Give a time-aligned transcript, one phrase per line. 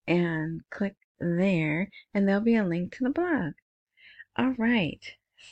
[0.08, 3.54] And click there, and there'll be a link to the blog.
[4.38, 5.04] All right,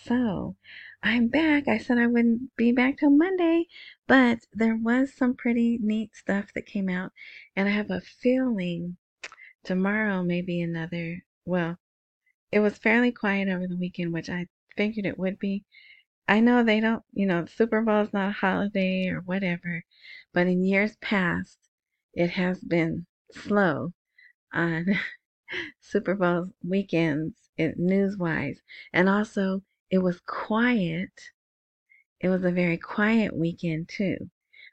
[0.03, 0.55] so
[1.01, 1.67] I'm back.
[1.67, 3.67] I said I wouldn't be back till Monday,
[4.07, 7.11] but there was some pretty neat stuff that came out,
[7.55, 8.97] and I have a feeling
[9.63, 11.23] tomorrow may be another.
[11.45, 11.77] Well,
[12.51, 15.65] it was fairly quiet over the weekend, which I figured it would be.
[16.27, 19.83] I know they don't, you know, Super Bowl is not a holiday or whatever,
[20.33, 21.57] but in years past,
[22.13, 23.93] it has been slow
[24.53, 24.85] on
[25.81, 28.59] Super Bowl weekends, news wise.
[28.93, 31.11] And also, it was quiet.
[32.19, 34.29] It was a very quiet weekend, too,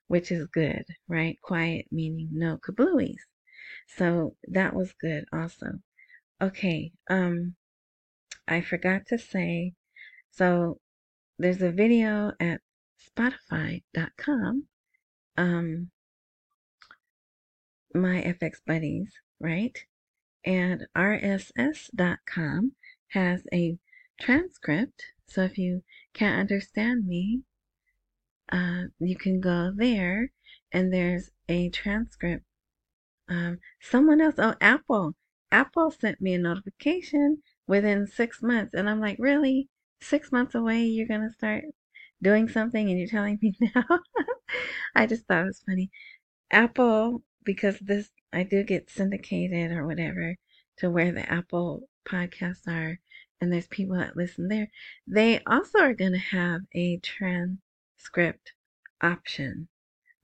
[0.08, 1.38] which is good, right?
[1.42, 3.20] Quiet meaning no kablooies.
[3.86, 5.80] So that was good also.
[6.40, 7.54] Okay, um,
[8.48, 9.74] I forgot to say,
[10.30, 10.80] so
[11.38, 12.60] there's a video at
[13.16, 14.66] spotify.com,
[15.36, 15.90] um,
[17.94, 19.76] my FX buddies, right?
[20.44, 22.72] And RSS.com
[23.08, 23.78] has a
[24.20, 25.02] transcript.
[25.26, 25.82] So if you
[26.14, 27.42] can't understand me,
[28.50, 30.30] uh, you can go there
[30.72, 32.44] and there's a transcript.
[33.28, 35.14] Um, someone else, oh, Apple.
[35.50, 38.74] Apple sent me a notification within six months.
[38.74, 39.68] And I'm like, really?
[40.00, 41.64] Six months away, you're going to start
[42.22, 43.84] doing something and you're telling me now?
[44.94, 45.90] I just thought it was funny.
[46.50, 50.36] Apple, because this I do get syndicated or whatever
[50.78, 52.98] to where the Apple podcasts are,
[53.40, 54.70] and there's people that listen there.
[55.06, 58.52] They also are going to have a transcript
[59.02, 59.68] option,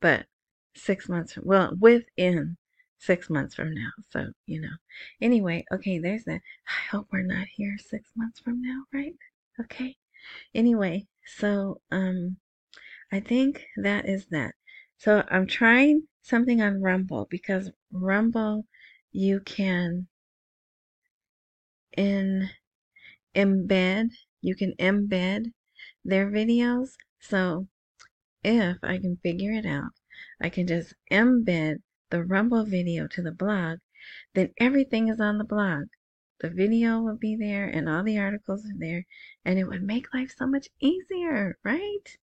[0.01, 0.27] but
[0.75, 2.57] six months from, well, within
[2.99, 3.91] six months from now.
[4.11, 4.77] So, you know.
[5.21, 6.41] Anyway, okay, there's that.
[6.67, 9.15] I hope we're not here six months from now, right?
[9.61, 9.97] Okay.
[10.55, 12.37] Anyway, so, um,
[13.13, 14.55] I think that is that.
[14.99, 18.67] So I'm trying something on Rumble because Rumble
[19.11, 20.07] you can
[21.97, 22.51] in
[23.35, 25.53] embed you can embed
[26.05, 26.91] their videos.
[27.21, 27.69] So
[28.45, 29.93] if I can figure it out,
[30.41, 33.79] I can just embed the Rumble video to the blog,
[34.35, 35.85] then everything is on the blog.
[36.41, 39.07] The video will be there and all the articles are there
[39.45, 42.17] and it would make life so much easier, right?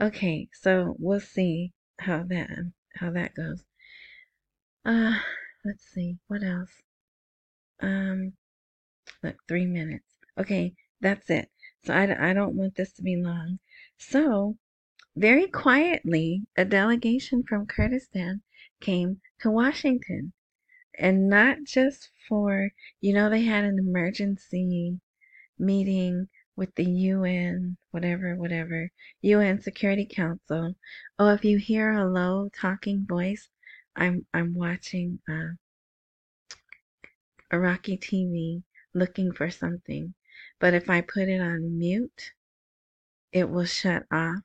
[0.00, 3.64] Okay, so we'll see how that how that goes.
[4.84, 5.18] Uh,
[5.64, 6.82] let's see what else.
[7.80, 8.32] Um,
[9.22, 10.06] look, three minutes.
[10.38, 11.50] Okay, that's it.
[11.84, 13.58] So I, I don't want this to be long.
[13.98, 14.56] So
[15.16, 18.42] very quietly, a delegation from Kurdistan
[18.80, 20.32] came to Washington,
[20.98, 22.70] and not just for
[23.00, 25.00] you know they had an emergency
[25.58, 30.74] meeting with the UN, whatever, whatever, UN Security Council.
[31.16, 33.48] Oh, if you hear a low talking voice,
[33.94, 35.54] I'm I'm watching uh,
[37.52, 40.14] Iraqi TV looking for something.
[40.58, 42.32] But if I put it on mute,
[43.32, 44.40] it will shut off.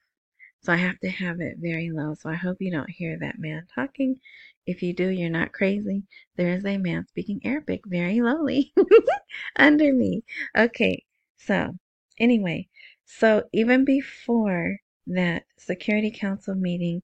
[0.62, 2.14] So I have to have it very low.
[2.14, 4.20] So I hope you don't hear that man talking.
[4.68, 6.04] If you do, you're not crazy.
[6.36, 8.72] There is a man speaking Arabic very lowly
[9.56, 10.24] under me.
[10.56, 11.04] Okay,
[11.38, 11.76] so
[12.20, 12.68] Anyway,
[13.06, 17.02] so even before that Security Council meeting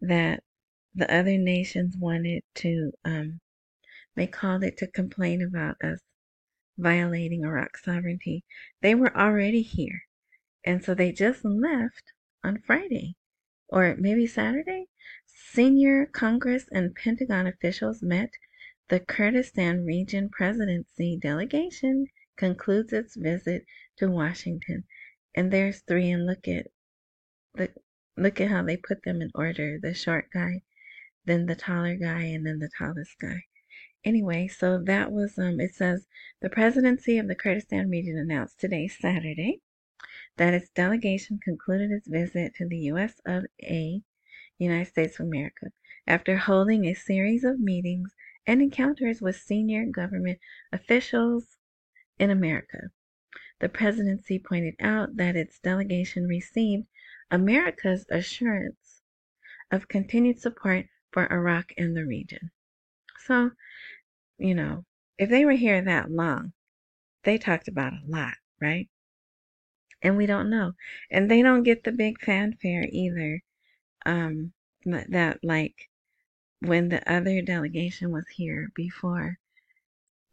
[0.00, 0.42] that
[0.94, 3.40] the other nations wanted to, um,
[4.14, 6.00] they called it to complain about us
[6.78, 8.44] violating Iraq sovereignty,
[8.80, 10.02] they were already here.
[10.64, 13.16] And so they just left on Friday
[13.68, 14.86] or maybe Saturday.
[15.26, 18.30] Senior Congress and Pentagon officials met.
[18.88, 23.64] The Kurdistan Region Presidency delegation concludes its visit
[23.98, 24.84] to Washington.
[25.34, 26.68] And there's three, and look at
[28.16, 30.62] look at how they put them in order: the short guy,
[31.24, 33.44] then the taller guy, and then the tallest guy.
[34.04, 35.60] Anyway, so that was um.
[35.60, 36.06] It says
[36.40, 39.60] the presidency of the Kurdistan region announced today, Saturday,
[40.36, 43.20] that its delegation concluded its visit to the U.S.
[43.24, 44.02] of A.
[44.58, 45.68] United States of America
[46.06, 48.14] after holding a series of meetings
[48.46, 50.38] and encounters with senior government
[50.72, 51.56] officials
[52.18, 52.90] in America.
[53.60, 56.86] The presidency pointed out that its delegation received
[57.30, 59.02] America's assurance
[59.70, 62.50] of continued support for Iraq and the region.
[63.18, 63.52] So,
[64.38, 64.84] you know,
[65.18, 66.52] if they were here that long,
[67.22, 68.88] they talked about a lot, right?
[70.02, 70.72] And we don't know.
[71.10, 73.42] And they don't get the big fanfare either.
[74.04, 74.52] Um,
[74.84, 75.88] that like
[76.60, 79.38] when the other delegation was here before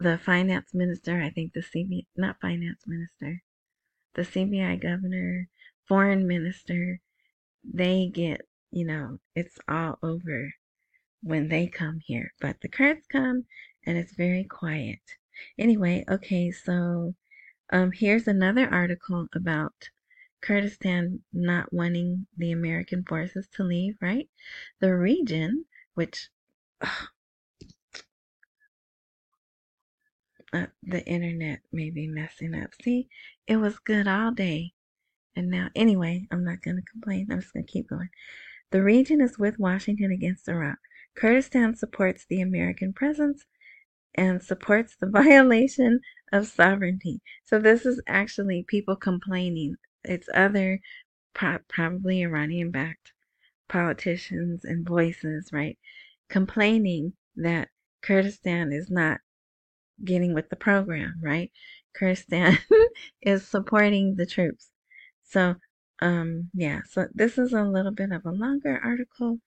[0.01, 3.41] the finance minister, I think the CB, not finance minister,
[4.15, 5.47] the CBI governor,
[5.87, 6.99] foreign minister,
[7.63, 10.53] they get, you know, it's all over
[11.21, 12.33] when they come here.
[12.41, 13.45] But the Kurds come
[13.85, 14.99] and it's very quiet.
[15.57, 17.13] Anyway, okay, so
[17.71, 19.89] um, here's another article about
[20.41, 24.27] Kurdistan not wanting the American forces to leave, right?
[24.79, 26.29] The region, which
[30.53, 32.71] uh, the internet may be messing up.
[32.83, 33.07] See,
[33.47, 34.73] it was good all day.
[35.35, 37.27] And now, anyway, I'm not going to complain.
[37.31, 38.09] I'm just going to keep going.
[38.71, 40.77] The region is with Washington against Iraq.
[41.15, 43.45] Kurdistan supports the American presence
[44.15, 46.01] and supports the violation
[46.31, 47.21] of sovereignty.
[47.45, 49.75] So this is actually people complaining.
[50.03, 50.79] It's other
[51.33, 53.13] probably Iranian backed
[53.69, 55.77] politicians and voices, right?
[56.29, 57.69] Complaining that
[58.01, 59.21] Kurdistan is not
[60.03, 61.51] getting with the program, right?
[61.93, 62.57] Kurdistan
[63.21, 64.69] is supporting the troops.
[65.23, 65.55] So,
[66.01, 69.39] um, yeah, so this is a little bit of a longer article,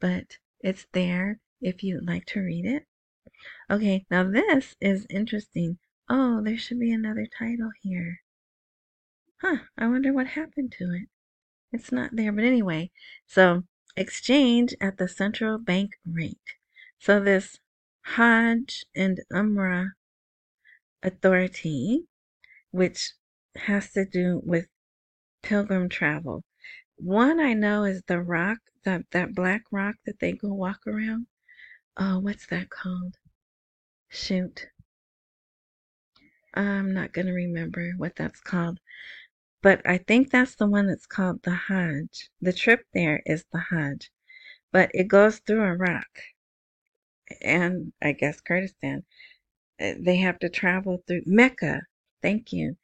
[0.00, 2.86] but it's there if you'd like to read it.
[3.70, 5.78] Okay, now this is interesting.
[6.08, 8.20] Oh, there should be another title here.
[9.40, 11.08] Huh, I wonder what happened to it.
[11.72, 12.90] It's not there, but anyway.
[13.26, 13.64] So,
[13.96, 16.38] exchange at the central bank rate.
[16.98, 17.58] So this
[18.16, 19.90] Hajj and Umrah
[21.02, 22.06] authority,
[22.70, 23.12] which
[23.56, 24.66] has to do with
[25.42, 26.44] pilgrim travel.
[26.96, 31.26] One I know is the rock, that, that black rock that they go walk around.
[31.96, 33.16] Oh, what's that called?
[34.08, 34.68] Shoot.
[36.54, 38.78] I'm not going to remember what that's called.
[39.62, 42.30] But I think that's the one that's called the Hajj.
[42.40, 44.10] The trip there is the Hajj.
[44.72, 46.08] But it goes through Iraq
[47.40, 49.04] and I guess Kurdistan.
[49.82, 51.82] Uh, they have to travel through Mecca.
[52.22, 52.76] Thank you.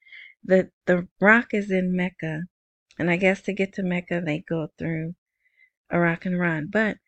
[0.43, 2.45] The the rock is in Mecca.
[2.99, 5.15] And I guess to get to Mecca they go through
[5.93, 6.69] Iraq and Iran.
[6.71, 6.99] But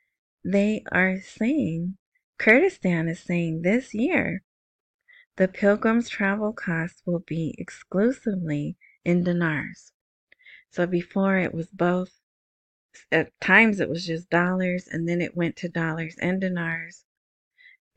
[0.44, 1.96] they are saying
[2.38, 4.42] Kurdistan is saying this year
[5.36, 9.92] the pilgrim's travel costs will be exclusively in dinars.
[10.70, 12.20] So before it was both,
[13.10, 17.04] at times it was just dollars, and then it went to dollars and dinars.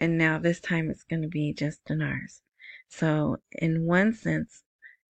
[0.04, 2.42] And now this time it's going to be just dinars.
[2.90, 4.66] So, in one sense,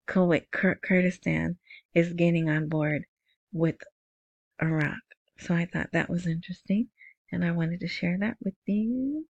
[0.06, 1.58] Kuwait, Kurdistan
[1.94, 3.06] is getting on board
[3.52, 3.82] with
[4.62, 5.00] Iraq.
[5.36, 6.90] So I thought that was interesting
[7.32, 9.26] and I wanted to share that with you.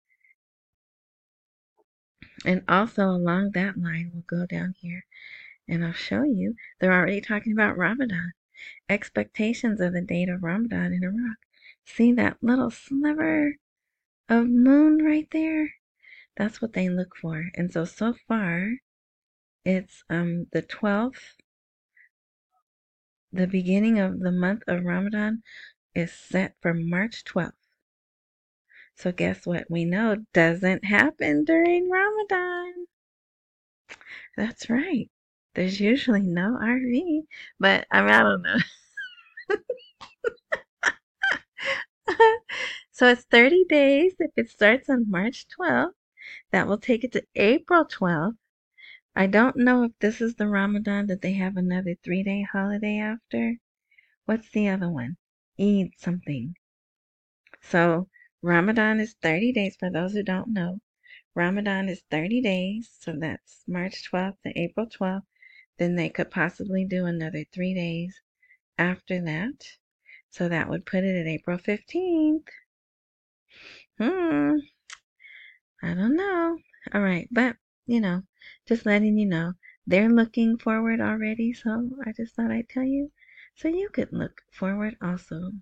[2.44, 5.04] And also along that line, we'll go down here
[5.68, 6.56] and I'll show you.
[6.80, 8.32] They're already talking about Ramadan.
[8.88, 11.36] Expectations of the date of Ramadan in Iraq.
[11.84, 13.58] See that little sliver
[14.32, 15.74] of moon right there?
[16.36, 17.50] That's what they look for.
[17.54, 18.78] And so, so far,
[19.64, 21.36] it's um the 12th.
[23.32, 25.42] The beginning of the month of Ramadan
[25.94, 27.68] is set for March 12th.
[28.94, 29.70] So guess what?
[29.70, 32.86] We know doesn't happen during Ramadan.
[34.36, 35.10] That's right.
[35.54, 37.22] There's usually no RV,
[37.58, 38.56] but I mean, I don't know.
[42.92, 45.94] so it's 30 days if it starts on March 12th.
[46.50, 48.36] That will take it to April 12th.
[49.16, 52.98] I don't know if this is the Ramadan that they have another three day holiday
[52.98, 53.56] after.
[54.26, 55.16] What's the other one?
[55.58, 56.54] Eid something.
[57.62, 58.08] So
[58.42, 60.80] Ramadan is 30 days for those who don't know.
[61.34, 65.24] Ramadan is 30 days, so that's March 12th to April 12th.
[65.78, 68.20] Then they could possibly do another three days
[68.76, 69.78] after that.
[70.28, 72.48] So that would put it at April 15th.
[73.98, 74.56] Hmm.
[75.82, 76.58] I don't know.
[76.92, 77.56] All right, but
[77.86, 78.22] you know,
[78.66, 79.54] just letting you know,
[79.86, 83.12] they're looking forward already, so I just thought I'd tell you
[83.54, 85.52] so you could look forward also.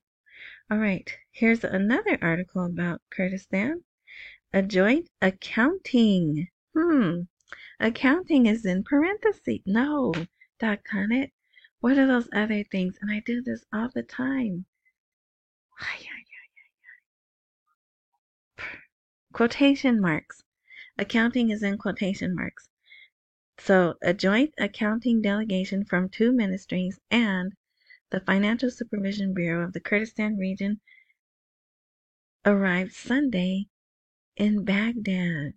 [0.71, 3.83] All right, here's another article about Kurdistan.
[4.53, 6.49] A joint accounting.
[6.77, 7.23] Hmm.
[7.79, 9.61] Accounting is in parentheses.
[9.67, 10.13] No,
[10.59, 11.33] doggone it.
[11.81, 12.97] What are those other things?
[13.01, 14.67] And I do this all the time.
[19.33, 20.43] Quotation marks.
[20.99, 22.69] Accounting is in quotation marks.
[23.59, 27.53] So, a joint accounting delegation from two ministries and
[28.11, 30.81] the Financial Supervision Bureau of the Kurdistan region
[32.45, 33.69] arrived Sunday
[34.37, 35.55] in Baghdad.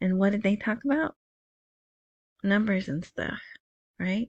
[0.00, 1.16] And what did they talk about?
[2.42, 3.40] numbers and stuff,
[3.98, 4.28] right?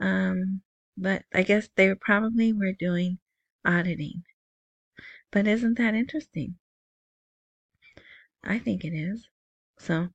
[0.00, 0.62] Um,
[0.96, 3.18] but I guess they probably were doing
[3.64, 4.24] auditing.
[5.30, 6.56] But isn't that interesting?
[8.44, 9.28] I think it is.
[9.78, 10.10] So,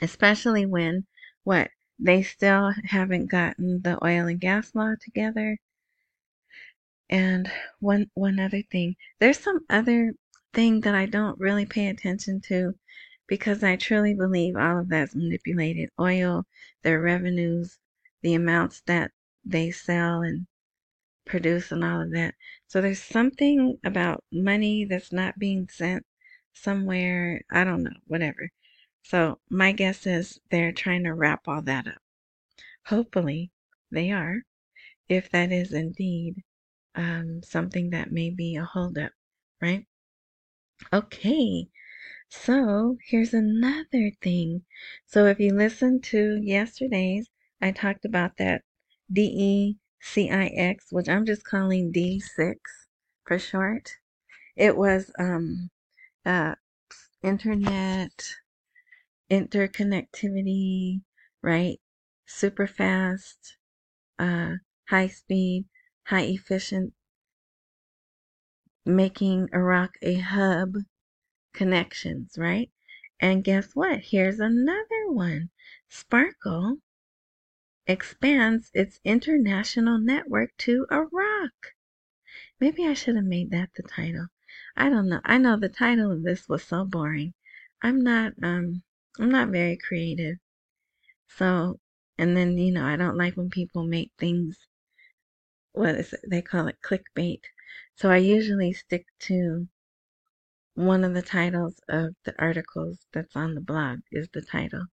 [0.00, 1.06] especially when
[1.44, 5.58] what they still haven't gotten the oil and gas law together.
[7.10, 10.14] And one one other thing, there's some other
[10.52, 12.78] thing that I don't really pay attention to
[13.26, 15.90] because I truly believe all of that's manipulated.
[15.98, 16.46] Oil,
[16.82, 17.78] their revenues,
[18.22, 19.10] the amounts that
[19.44, 20.46] they sell and
[21.26, 22.34] produce and all of that.
[22.68, 26.06] So there's something about money that's not being sent
[26.56, 27.42] somewhere.
[27.50, 28.50] I don't know, whatever.
[29.02, 32.02] So my guess is they're trying to wrap all that up.
[32.86, 33.52] Hopefully
[33.90, 34.42] they are,
[35.08, 36.42] if that is indeed
[36.94, 39.12] um, something that may be a holdup,
[39.60, 39.86] right?
[40.92, 41.68] Okay,
[42.28, 44.64] so here's another thing.
[45.06, 47.28] So if you listen to yesterday's,
[47.60, 48.62] I talked about that
[49.12, 52.56] DECIX, which I'm just calling D6
[53.24, 53.92] for short.
[54.56, 55.70] It was um,
[56.26, 56.56] uh,
[57.22, 58.34] internet
[59.30, 61.02] interconnectivity,
[61.42, 61.78] right?
[62.26, 63.56] Super fast,
[64.18, 64.54] uh,
[64.88, 65.66] high speed,
[66.06, 66.92] high efficient,
[68.84, 70.74] making Iraq a hub
[71.54, 72.70] connections, right?
[73.20, 74.00] And guess what?
[74.00, 75.50] Here's another one.
[75.88, 76.78] Sparkle
[77.86, 81.74] expands its international network to Iraq.
[82.60, 84.26] Maybe I should have made that the title.
[84.76, 85.20] I don't know.
[85.24, 87.34] I know the title of this was so boring.
[87.82, 88.82] I'm not um
[89.18, 90.38] I'm not very creative.
[91.28, 91.80] So
[92.18, 94.66] and then you know, I don't like when people make things
[95.72, 96.20] what is it?
[96.28, 97.42] They call it clickbait.
[97.94, 99.68] So I usually stick to
[100.74, 104.86] one of the titles of the articles that's on the blog is the title.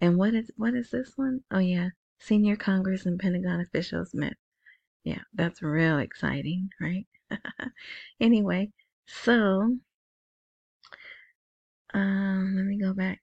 [0.00, 1.44] And what is what is this one?
[1.50, 4.36] Oh yeah, senior Congress and Pentagon officials met.
[5.04, 7.06] Yeah, that's real exciting, right?
[8.20, 8.70] anyway,
[9.06, 9.78] so
[11.94, 13.22] um, let me go back.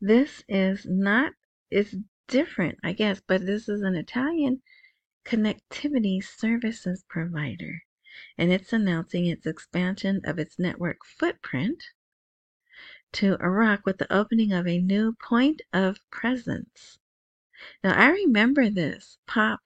[0.00, 1.32] This is not.
[1.70, 1.94] It's
[2.26, 4.62] different, I guess, but this is an Italian
[5.24, 7.82] connectivity services provider
[8.36, 11.82] and it's announcing its expansion of its network footprint
[13.12, 16.98] to Iraq with the opening of a new point of presence.
[17.82, 19.18] Now, I remember this.
[19.26, 19.60] Pop,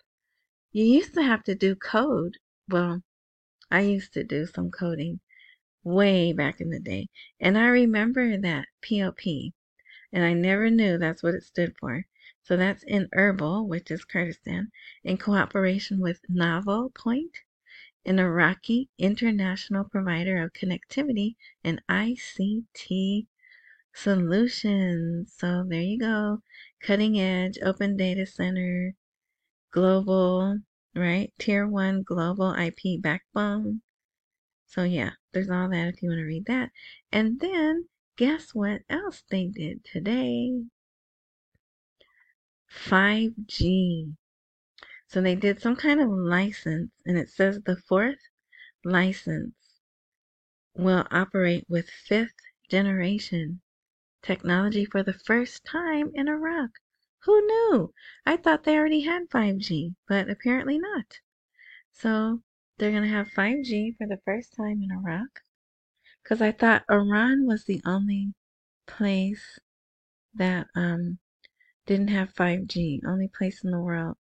[0.73, 2.39] you used to have to do code.
[2.69, 3.03] Well,
[3.71, 5.21] I used to do some coding
[5.85, 7.09] way back in the day.
[7.41, 9.53] And I remember that POP.
[10.13, 12.07] And I never knew that's what it stood for.
[12.43, 14.71] So that's in Erbil, which is Kurdistan,
[15.05, 17.39] in cooperation with Novo Point
[18.05, 23.27] an Iraqi international provider of connectivity and ICT
[23.95, 25.33] solutions.
[25.37, 26.43] So there you go.
[26.81, 28.95] Cutting edge, open data center,
[29.71, 30.59] global,
[30.97, 31.33] right?
[31.39, 33.83] Tier one global IP backbone.
[34.73, 36.71] So yeah, there's all that if you want to read that.
[37.13, 40.63] And then guess what else they did today?
[42.71, 44.15] 5G.
[45.09, 48.17] So they did some kind of license, and it says the fourth
[48.83, 49.53] license
[50.75, 52.33] will operate with fifth
[52.71, 53.61] generation
[54.23, 56.71] technology for the first time in Iraq.
[57.25, 57.93] Who knew?
[58.25, 61.19] I thought they already had 5G, but apparently not.
[61.93, 62.43] So
[62.79, 65.41] they're going to have 5G for the first time in Iraq.
[66.23, 68.35] Because I thought Iran was the only
[68.87, 69.59] place
[70.35, 71.19] that um,
[71.87, 74.17] didn't have 5G, only place in the world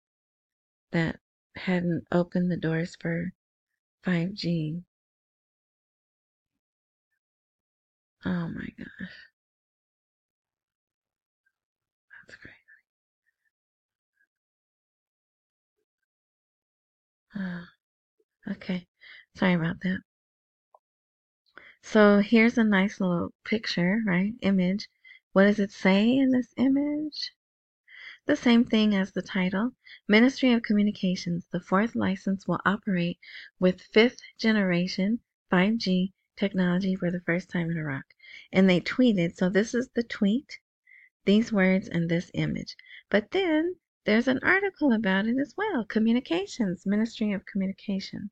[0.92, 1.20] that
[1.56, 3.34] hadn't opened the doors for
[4.04, 4.84] 5G.
[8.26, 9.30] Oh my gosh.
[12.28, 12.56] That's crazy.
[18.52, 18.88] okay.
[19.36, 20.02] Sorry about that.
[21.82, 24.34] So here's a nice little picture, right?
[24.42, 24.90] Image.
[25.32, 27.32] What does it say in this image?
[28.26, 29.72] The same thing as the title.
[30.08, 33.18] Ministry of Communications, the fourth license will operate
[33.60, 38.06] with fifth generation 5G technology for the first time in Iraq.
[38.52, 40.60] And they tweeted, so this is the tweet,
[41.26, 42.76] these words and this image.
[43.10, 45.86] But then there's an article about it as well.
[45.86, 48.32] Communications, Ministry of Communication.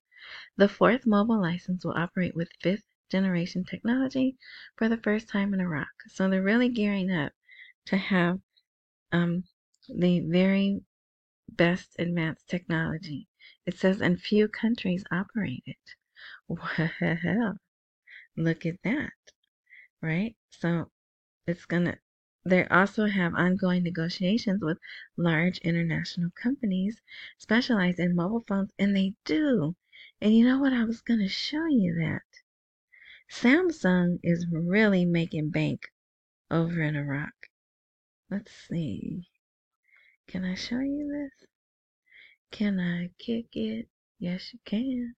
[0.58, 4.38] The fourth mobile license will operate with fifth generation technology
[4.76, 5.90] for the first time in Iraq.
[6.08, 7.34] So they're really gearing up
[7.86, 8.42] to have
[9.12, 9.44] um,
[9.90, 10.82] the very
[11.50, 13.28] best advanced technology.
[13.66, 15.96] It says, and few countries operate it.
[16.48, 17.60] Well,
[18.38, 19.14] look at that,
[20.02, 20.36] right?
[20.50, 20.92] So
[21.48, 22.00] it's gonna,
[22.46, 24.80] they also have ongoing negotiations with
[25.18, 27.02] large international companies
[27.38, 29.76] specialized in mobile phones, and they do.
[30.20, 30.74] And you know what?
[30.74, 32.22] I was going to show you that.
[33.30, 35.92] Samsung is really making bank
[36.50, 37.34] over in Iraq.
[38.30, 39.28] Let's see.
[40.28, 41.48] Can I show you this?
[42.52, 43.90] Can I kick it?
[44.20, 45.16] Yes, you can.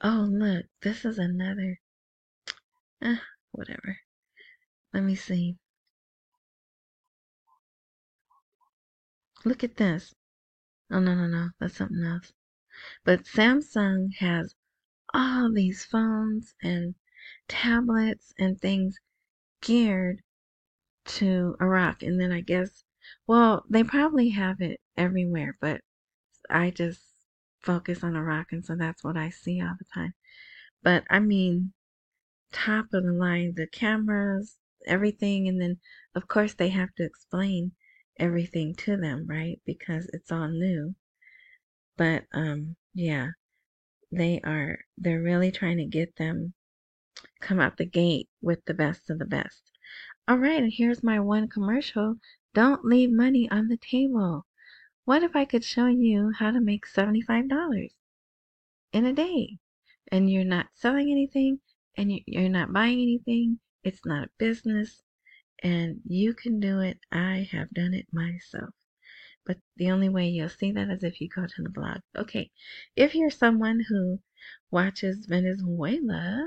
[0.00, 1.80] Oh, look, this is another.
[3.02, 3.16] Eh,
[3.52, 3.96] whatever.
[4.92, 5.56] Let me see.
[9.42, 10.14] Look at this.
[10.90, 11.48] Oh, no, no, no.
[11.58, 12.34] That's something else.
[13.04, 14.54] But Samsung has
[15.12, 16.94] all these phones and
[17.46, 18.98] tablets and things
[19.60, 20.22] geared
[21.04, 22.02] to Iraq.
[22.02, 22.84] And then I guess,
[23.26, 25.82] well, they probably have it everywhere, but
[26.48, 27.02] I just
[27.60, 28.52] focus on Iraq.
[28.52, 30.14] And so that's what I see all the time.
[30.82, 31.72] But I mean,
[32.52, 34.56] top of the line, the cameras,
[34.86, 35.48] everything.
[35.48, 35.78] And then,
[36.14, 37.72] of course, they have to explain
[38.18, 39.60] everything to them, right?
[39.66, 40.94] Because it's all new.
[42.00, 43.28] But, um, yeah,
[44.10, 46.54] they are, they're really trying to get them
[47.40, 49.70] come out the gate with the best of the best.
[50.26, 52.16] All right, and here's my one commercial.
[52.54, 54.46] Don't leave money on the table.
[55.04, 57.90] What if I could show you how to make $75
[58.94, 59.58] in a day?
[60.10, 61.60] And you're not selling anything
[61.98, 63.60] and you're not buying anything.
[63.84, 65.02] It's not a business
[65.62, 66.98] and you can do it.
[67.12, 68.70] I have done it myself.
[69.46, 72.00] But the only way you'll see that is if you go to the blog.
[72.16, 72.50] Okay,
[72.96, 74.20] if you're someone who
[74.70, 76.46] watches Venezuela,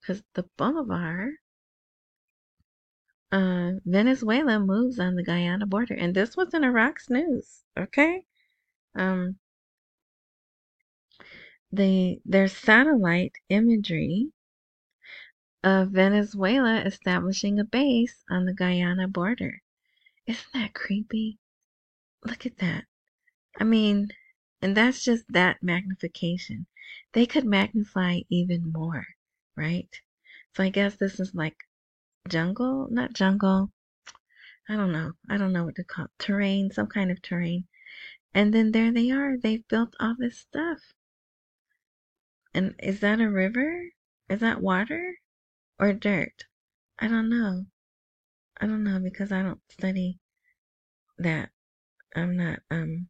[0.00, 1.32] because the Bolivar,
[3.32, 7.64] uh, Venezuela moves on the Guyana border, and this was in Iraq's news.
[7.78, 8.26] Okay,
[8.94, 9.38] um,
[11.72, 14.30] the there's satellite imagery
[15.64, 19.62] of Venezuela establishing a base on the Guyana border.
[20.26, 21.38] Isn't that creepy?
[22.24, 22.84] Look at that.
[23.60, 24.08] I mean,
[24.62, 26.66] and that's just that magnification.
[27.12, 29.06] They could magnify even more,
[29.56, 29.88] right?
[30.54, 31.56] So I guess this is like
[32.28, 33.70] jungle, not jungle.
[34.68, 35.12] I don't know.
[35.28, 36.10] I don't know what to call it.
[36.18, 37.66] Terrain, some kind of terrain.
[38.32, 39.36] And then there they are.
[39.36, 40.78] They've built all this stuff.
[42.54, 43.90] And is that a river?
[44.28, 45.16] Is that water?
[45.78, 46.44] or dirt.
[46.98, 47.66] I don't know.
[48.60, 50.18] I don't know because I don't study
[51.18, 51.50] that.
[52.14, 53.08] I'm not, um,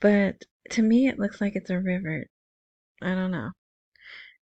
[0.00, 2.26] but to me it looks like it's a river.
[3.02, 3.50] I don't know.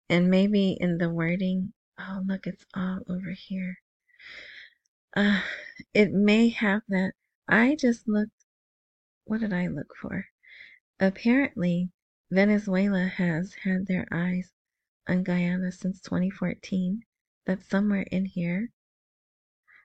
[0.09, 3.77] And maybe in the wording, oh, look, it's all over here.
[5.15, 5.41] Uh,
[5.93, 7.13] it may have that.
[7.47, 8.45] I just looked,
[9.25, 10.27] what did I look for?
[10.99, 11.89] Apparently,
[12.31, 14.51] Venezuela has had their eyes
[15.07, 17.03] on Guyana since 2014.
[17.45, 18.71] That's somewhere in here.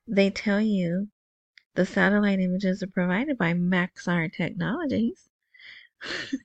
[0.07, 1.09] They tell you
[1.75, 5.29] the satellite images are provided by Maxar Technologies.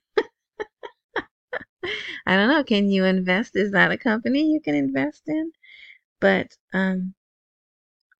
[2.25, 2.63] I don't know.
[2.63, 3.55] Can you invest?
[3.55, 5.51] Is that a company you can invest in?
[6.19, 7.15] But um,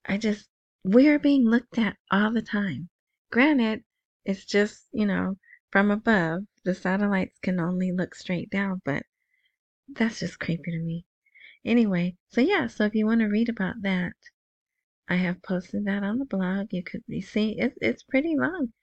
[0.06, 0.50] I just
[0.84, 2.90] we're being looked at all the time.
[3.32, 3.84] Granted,
[4.26, 5.38] it's just you know
[5.72, 6.48] from above.
[6.64, 9.04] The satellites can only look straight down, but
[9.88, 11.06] that's just creepy to me.
[11.66, 14.14] Anyway, so yeah, so if you want to read about that,
[15.10, 16.74] I have posted that on the blog.
[16.74, 18.74] You could you see it, it's pretty long.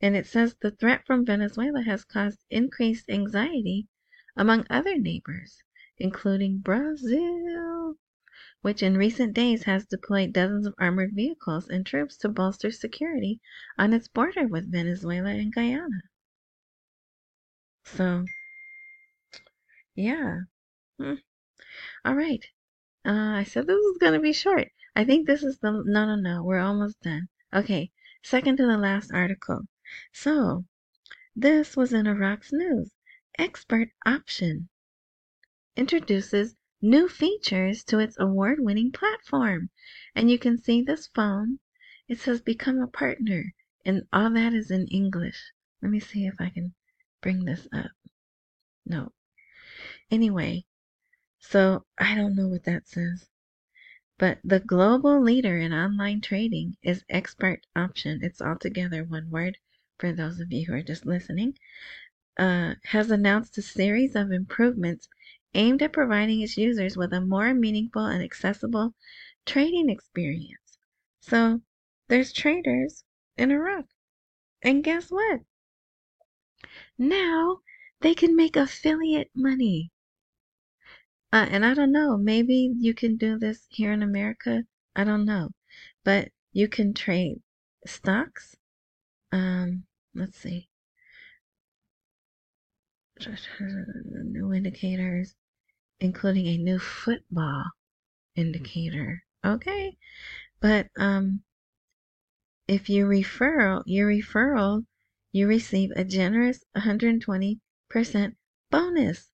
[0.00, 3.88] And it says the threat from Venezuela has caused increased anxiety
[4.36, 5.62] among other neighbors,
[5.98, 7.96] including Brazil,
[8.62, 13.40] which in recent days has deployed dozens of armored vehicles and troops to bolster security
[13.76, 16.02] on its border with Venezuela and Guyana.
[17.84, 18.24] So,
[19.94, 20.40] yeah.
[20.98, 21.14] Hmm.
[22.04, 22.44] All right.
[23.06, 24.68] Uh, I said this was going to be short.
[24.96, 25.82] I think this is the.
[25.84, 26.42] No, no, no.
[26.42, 27.28] We're almost done.
[27.52, 27.90] Okay.
[28.22, 29.66] Second to the last article.
[30.12, 30.66] So,
[31.36, 32.92] this was in Iraq's news.
[33.38, 34.68] Expert Option
[35.76, 39.70] introduces new features to its award winning platform.
[40.14, 41.58] And you can see this phone.
[42.06, 43.52] It says become a partner.
[43.84, 45.52] And all that is in English.
[45.82, 46.74] Let me see if I can
[47.20, 47.90] bring this up.
[48.86, 49.12] No.
[50.10, 50.66] Anyway,
[51.40, 53.28] so I don't know what that says.
[54.18, 58.20] But the global leader in online trading is Expert Option.
[58.22, 59.58] It's altogether one word
[59.98, 61.58] for those of you who are just listening.
[62.38, 65.08] Uh, has announced a series of improvements
[65.54, 68.94] aimed at providing its users with a more meaningful and accessible
[69.46, 70.78] trading experience.
[71.20, 71.62] So
[72.08, 73.04] there's traders
[73.36, 73.86] in Iraq.
[74.62, 75.42] And guess what?
[76.98, 77.62] Now
[78.00, 79.92] they can make affiliate money.
[81.34, 84.62] Uh, and I don't know, maybe you can do this here in America.
[84.94, 85.50] I don't know.
[86.04, 87.42] But you can trade
[87.84, 88.54] stocks.
[89.32, 89.82] Um,
[90.14, 90.68] let's see.
[93.26, 95.34] New indicators,
[95.98, 97.64] including a new football
[98.36, 99.24] indicator.
[99.44, 99.96] Okay.
[100.60, 101.42] But um
[102.68, 104.86] if you referral your referral
[105.32, 107.60] you receive a generous 120%
[108.70, 109.33] bonus,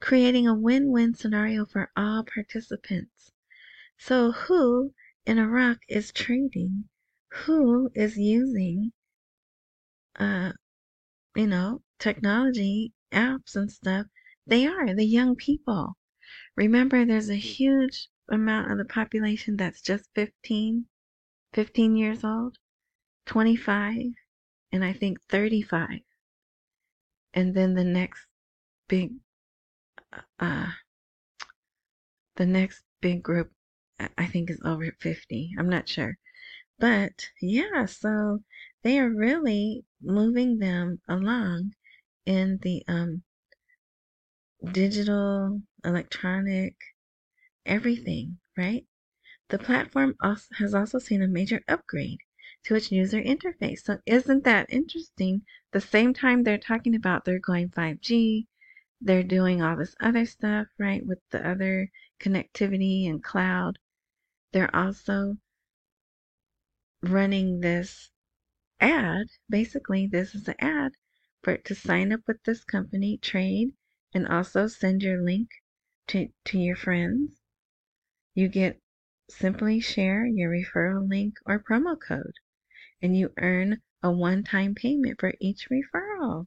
[0.00, 3.32] creating a win-win scenario for all participants.
[3.98, 4.94] So who
[5.26, 6.88] in Iraq is trading?
[7.44, 8.92] Who is using
[10.18, 10.52] uh
[11.34, 14.06] you know, technology apps and stuff?
[14.46, 15.96] They are the young people.
[16.56, 20.86] Remember there's a huge amount of the population that's just 15,
[21.52, 22.58] 15 years old,
[23.26, 23.96] 25,
[24.72, 26.00] and I think 35.
[27.34, 28.26] And then the next
[28.88, 29.12] big,
[30.38, 30.72] uh,
[32.36, 33.52] the next big group,
[34.16, 35.52] I think is over 50.
[35.58, 36.18] I'm not sure.
[36.78, 38.44] But yeah, so
[38.82, 41.74] they are really moving them along
[42.26, 43.22] in the um,
[44.72, 46.76] digital, electronic,
[47.66, 48.84] everything, right?
[49.50, 52.18] The platform also has also seen a major upgrade
[52.64, 53.80] to its user interface.
[53.84, 55.42] So isn't that interesting?
[55.72, 58.47] The same time they're talking about they're going 5G,
[59.00, 63.78] they're doing all this other stuff, right, with the other connectivity and cloud.
[64.52, 65.36] They're also
[67.02, 68.10] running this
[68.80, 69.26] ad.
[69.48, 70.92] Basically, this is an ad
[71.42, 73.72] for to sign up with this company, trade,
[74.14, 75.48] and also send your link
[76.08, 77.38] to, to your friends
[78.38, 78.80] you get
[79.28, 82.34] simply share your referral link or promo code,
[83.02, 86.46] and you earn a one time payment for each referral.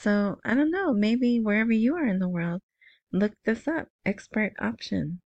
[0.00, 2.62] So, I don't know, maybe wherever you are in the world,
[3.10, 5.20] look this up, expert option,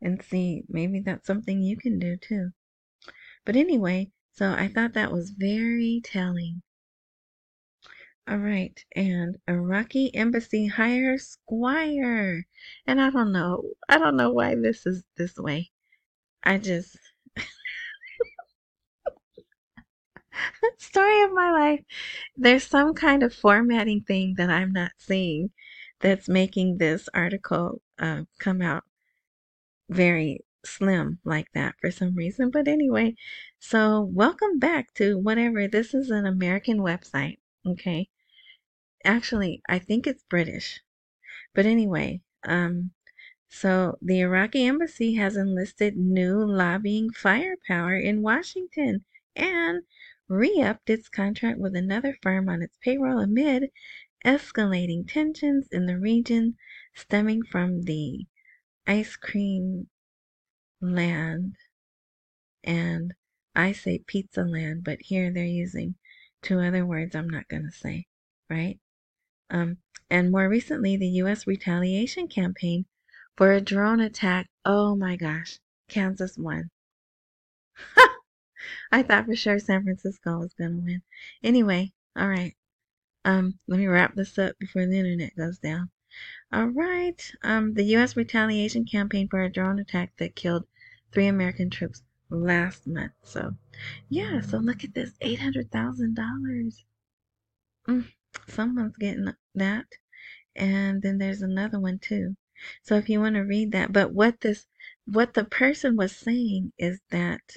[0.00, 2.50] and see maybe that's something you can do too.
[3.44, 6.62] But anyway, so I thought that was very telling.
[8.28, 12.46] All right, and Iraqi embassy hires Squire.
[12.86, 15.72] And I don't know, I don't know why this is this way.
[16.44, 16.96] I just
[20.78, 21.84] story of my life.
[22.36, 25.50] There's some kind of formatting thing that I'm not seeing
[26.00, 28.84] that's making this article uh, come out
[29.88, 32.50] very slim like that for some reason.
[32.50, 33.14] But anyway,
[33.58, 35.68] so welcome back to whatever.
[35.68, 38.08] This is an American website, okay?
[39.04, 40.80] Actually, I think it's British.
[41.54, 42.90] But anyway, um,
[43.48, 49.04] so the Iraqi embassy has enlisted new lobbying firepower in Washington
[49.36, 49.82] and
[50.28, 53.70] re-upped its contract with another firm on its payroll amid
[54.24, 56.56] escalating tensions in the region
[56.94, 58.26] stemming from the
[58.86, 59.88] ice cream
[60.80, 61.54] land
[62.64, 63.14] and
[63.54, 65.96] I say pizza land, but here they're using
[66.42, 68.06] two other words I'm not going to say,
[68.50, 68.78] right?
[69.50, 69.78] Um,
[70.10, 71.46] and more recently, the U.S.
[71.46, 72.86] retaliation campaign
[73.36, 74.48] for a drone attack.
[74.64, 75.58] Oh my gosh,
[75.88, 76.70] Kansas won.
[78.92, 81.02] I thought for sure San Francisco was to win.
[81.42, 82.54] Anyway, all right.
[83.24, 85.90] Um, let me wrap this up before the internet goes down.
[86.52, 87.32] All right.
[87.42, 88.16] Um, the U.S.
[88.16, 90.66] retaliation campaign for a drone attack that killed
[91.12, 93.12] three American troops last month.
[93.22, 93.56] So,
[94.08, 94.40] yeah.
[94.40, 96.84] So look at this, eight hundred thousand dollars.
[97.88, 98.06] Mm,
[98.46, 99.86] someone's getting that.
[100.54, 102.36] And then there's another one too.
[102.82, 104.68] So if you want to read that, but what this,
[105.06, 107.56] what the person was saying is that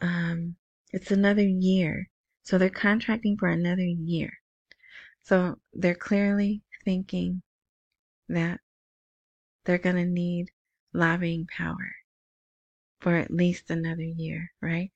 [0.00, 0.56] um,
[0.92, 2.08] it's another year.
[2.42, 4.32] So they're contracting for another year.
[5.22, 7.42] So they're clearly thinking
[8.28, 8.60] that
[9.64, 10.50] they're going to need
[10.92, 11.94] lobbying power
[13.00, 14.90] for at least another year, right?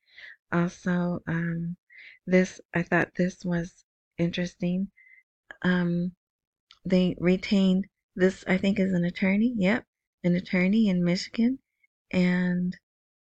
[0.52, 1.76] Also, um,
[2.26, 3.84] this, I thought this was
[4.18, 4.90] interesting.
[5.62, 6.12] Um,
[6.84, 9.54] they retained this, I think, is an attorney.
[9.56, 9.84] Yep,
[10.24, 11.58] an attorney in Michigan.
[12.11, 12.76] And,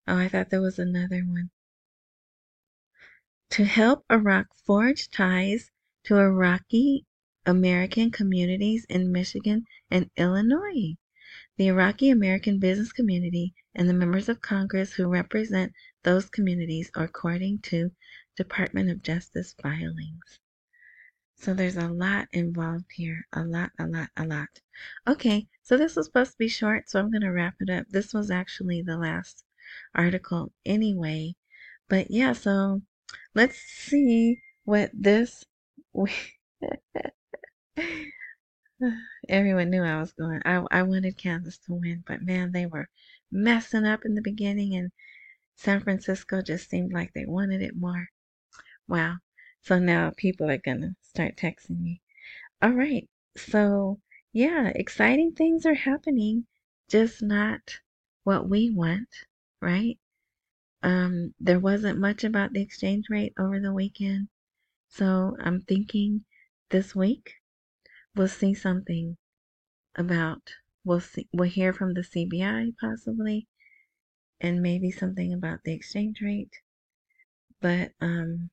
[0.07, 1.51] oh, I thought there was another one.
[3.53, 5.71] To help Iraq forge ties
[6.05, 7.05] to Iraqi
[7.45, 10.97] American communities in Michigan and Illinois.
[11.59, 17.05] The Iraqi American business community and the members of Congress who represent those communities are
[17.05, 17.91] according to
[18.39, 20.41] Department of Justice filings.
[21.35, 23.27] So there's a lot involved here.
[23.35, 24.63] A lot, a lot, a lot.
[25.07, 27.85] Okay, so this was supposed to be short, so I'm going to wrap it up.
[27.91, 29.45] This was actually the last
[29.95, 31.35] article anyway.
[31.91, 32.81] But yeah, so
[33.35, 35.45] let's see what this.
[39.29, 40.41] Everyone knew I was going.
[40.45, 42.89] I, I wanted Kansas to win, but man, they were
[43.31, 44.93] messing up in the beginning and
[45.57, 48.11] San Francisco just seemed like they wanted it more.
[48.89, 49.19] Wow.
[49.63, 52.03] So now people are to start texting me.
[52.63, 53.09] All right.
[53.37, 54.01] So,
[54.33, 56.47] yeah, exciting things are happening,
[56.89, 57.81] just not
[58.25, 59.09] what we want,
[59.61, 59.99] right?
[60.83, 64.29] Um, there wasn't much about the exchange rate over the weekend.
[64.89, 66.25] So I'm thinking
[66.71, 67.35] this week
[68.15, 69.17] we'll see something
[69.97, 70.43] about
[70.85, 73.49] we'll see we'll hear from the CBI possibly
[74.41, 76.57] and maybe something about the exchange rate.
[77.61, 78.51] But um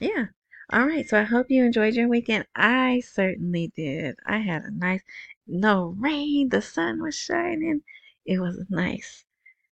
[0.00, 0.26] yeah.
[0.70, 1.08] All right.
[1.08, 2.46] So I hope you enjoyed your weekend.
[2.54, 4.16] I certainly did.
[4.26, 5.02] I had a nice
[5.46, 7.82] no rain, the sun was shining.
[8.24, 9.24] It was nice.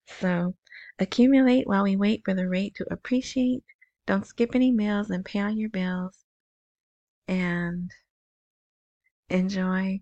[0.07, 0.57] So
[1.03, 3.65] accumulate while we wait for the rate to appreciate.
[4.07, 6.25] Don't skip any meals and pay all your bills.
[7.29, 7.91] And
[9.29, 10.01] enjoy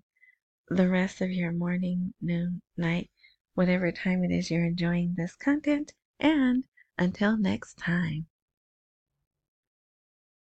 [0.68, 3.10] the rest of your morning, noon, night,
[3.54, 5.92] whatever time it is you're enjoying this content.
[6.18, 6.64] And
[6.98, 8.26] until next time.